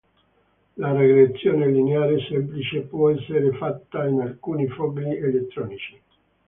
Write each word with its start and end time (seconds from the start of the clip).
La 0.77 0.93
regressione 0.93 1.67
lineare 1.69 2.17
semplice 2.27 2.79
può 2.79 3.11
essere 3.11 3.51
fatta 3.51 4.03
in 4.07 4.21
alcuni 4.21 4.65
fogli 4.67 5.05
elettronici. 5.15 6.01